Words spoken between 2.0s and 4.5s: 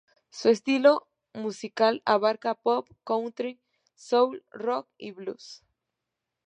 abarca pop, country, soul,